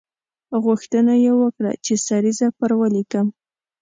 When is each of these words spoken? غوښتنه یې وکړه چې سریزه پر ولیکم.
غوښتنه 0.63 1.13
یې 1.23 1.31
وکړه 1.41 1.71
چې 1.85 1.93
سریزه 2.07 2.47
پر 2.57 2.71
ولیکم. 2.79 3.27